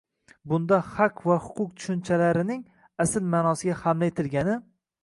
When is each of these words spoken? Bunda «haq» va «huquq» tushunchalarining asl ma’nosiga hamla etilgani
Bunda 0.53 0.79
«haq» 0.87 1.21
va 1.31 1.35
«huquq» 1.49 1.75
tushunchalarining 1.83 2.65
asl 3.07 3.31
ma’nosiga 3.37 3.79
hamla 3.85 4.15
etilgani 4.15 4.63